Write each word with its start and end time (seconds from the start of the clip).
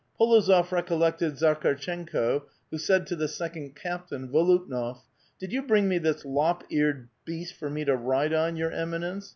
l*61ozof 0.19 0.71
recollected 0.71 1.33
Zakhartchenko, 1.33 2.41
who 2.71 2.77
said 2.79 3.05
to 3.05 3.15
the 3.15 3.27
second 3.27 3.75
captain, 3.75 4.29
Volutnof: 4.29 5.01
"Did 5.39 5.53
you 5.53 5.61
bring 5.61 5.87
me 5.87 5.99
this 5.99 6.23
lop 6.23 6.63
eared 6.71 7.07
beast 7.23 7.53
for 7.53 7.69
me 7.69 7.85
to 7.85 7.95
ride 7.95 8.33
on, 8.33 8.55
your 8.55 8.71
eminence? 8.71 9.29